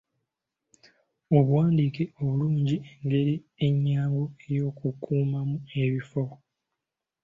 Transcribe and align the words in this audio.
Obuwandiike 1.37 2.03
obulungi 2.19 2.75
ngeri 3.05 3.35
ennyangu 3.65 4.23
ey'okukuumamu 4.53 5.55
ebifo. 5.83 6.23